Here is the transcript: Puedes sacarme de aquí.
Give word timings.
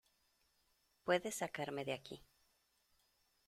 Puedes 1.03 1.35
sacarme 1.35 1.85
de 1.85 1.93
aquí. 1.93 2.23